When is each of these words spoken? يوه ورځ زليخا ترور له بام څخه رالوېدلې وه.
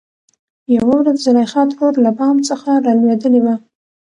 يوه 0.75 0.93
ورځ 0.99 1.17
زليخا 1.25 1.61
ترور 1.71 1.93
له 2.05 2.11
بام 2.17 2.37
څخه 2.49 2.69
رالوېدلې 2.85 3.39
وه. 3.45 3.55